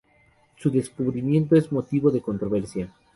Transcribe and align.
Su 0.57 0.71
descubrimiento 0.71 1.55
es 1.55 1.71
motivo 1.71 2.09
de 2.09 2.23
controversia. 2.23 2.91